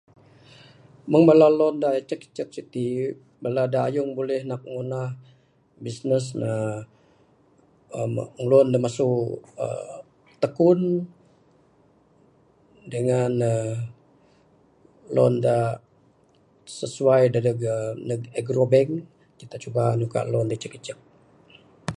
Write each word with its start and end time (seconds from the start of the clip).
Meng 1.09 1.23
bala 1.29 1.47
loan 1.59 1.75
da 1.83 1.89
icek 2.01 2.21
icek 2.27 2.49
siti 2.55 2.85
bala 3.43 3.63
dayung 3.75 4.09
nak 4.11 4.15
buleh 4.17 4.41
ngunah 4.71 5.09
bisnes 5.85 6.25
ne, 6.41 6.51
uhh 7.97 8.47
loan 8.51 8.67
ne 8.71 8.77
masu 8.85 9.07
takun 10.41 10.79
dangan 12.91 13.33
uhh 13.53 13.73
loan 15.15 15.33
da 15.45 15.55
sesuai 16.79 17.21
uhh 17.25 17.31
dadeg 17.33 17.59
agro 18.39 18.63
bank, 18.73 18.89
kita 19.39 19.55
Cuba 19.63 19.83
muka 20.01 20.19
loan 20.33 20.53
icek 20.55 20.77
icek 20.79 20.99